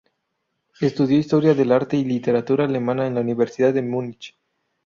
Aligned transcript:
Estudió 0.79 1.19
historia 1.19 1.53
del 1.53 1.71
arte 1.71 1.95
y 1.95 2.03
literatura 2.03 2.65
alemana 2.65 3.05
en 3.05 3.13
la 3.13 3.21
Universidad 3.21 3.71
de 3.71 3.83
Múnich. 3.83 4.35